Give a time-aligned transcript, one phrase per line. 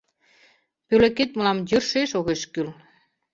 [0.87, 2.69] Пӧлекет мылам йӧршеш огеш кӱл.